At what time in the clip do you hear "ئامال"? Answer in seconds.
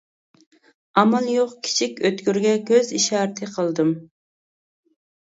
0.99-1.25